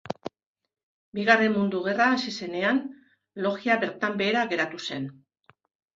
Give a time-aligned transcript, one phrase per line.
[1.17, 2.81] Bigarren Mundu Gerra hasi zenean,
[3.47, 5.11] logia bertan behera geratu zen.